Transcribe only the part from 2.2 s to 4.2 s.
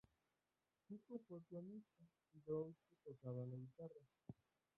y Groucho tocaba la guitarra.